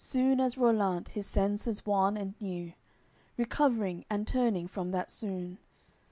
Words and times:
CLII 0.01 0.03
Soon 0.03 0.39
as 0.39 0.55
Rollant 0.55 1.09
his 1.09 1.27
senses 1.27 1.85
won 1.85 2.17
and 2.17 2.33
knew, 2.41 2.73
Recovering 3.37 4.03
and 4.09 4.27
turning 4.27 4.67
from 4.67 4.89
that 4.89 5.11
swoon. 5.11 5.59